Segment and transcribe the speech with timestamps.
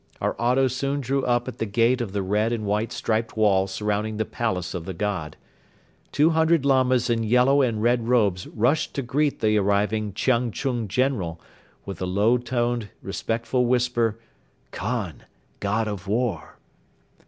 [0.19, 3.67] Our auto soon drew up at the gate of the red and white striped wall
[3.67, 5.37] surrounding the palace of the god.
[6.11, 10.87] Two hundred Lamas in yellow and red robes rushed to greet the arriving "Chiang Chun,"
[10.87, 11.39] General,
[11.85, 14.17] with the low toned, respectful whisper
[14.71, 15.25] "Khan!
[15.59, 16.57] God of War!"